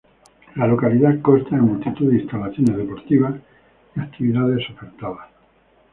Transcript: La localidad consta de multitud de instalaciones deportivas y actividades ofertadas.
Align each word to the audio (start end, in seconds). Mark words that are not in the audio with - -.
La 0.55 0.65
localidad 0.65 1.21
consta 1.21 1.55
de 1.55 1.61
multitud 1.61 2.09
de 2.11 2.21
instalaciones 2.21 2.75
deportivas 2.75 3.35
y 3.95 3.99
actividades 3.99 4.67
ofertadas. 4.71 5.29